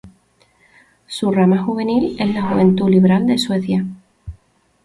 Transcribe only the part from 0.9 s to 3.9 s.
Su rama juvenil es la Juventud Liberal de Suecia.